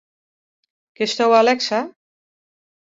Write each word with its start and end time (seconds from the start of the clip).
Kinsto 0.95 1.25
Alexa? 1.41 1.79